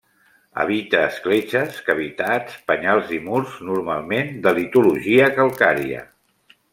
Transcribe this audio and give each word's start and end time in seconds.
Habita 0.61 1.01
escletxes, 1.09 1.75
cavitats, 1.89 2.57
penyals 2.71 3.13
i 3.19 3.21
murs, 3.27 3.55
normalment 3.71 4.33
de 4.47 4.55
litologia 4.61 5.29
calcària. 5.41 6.03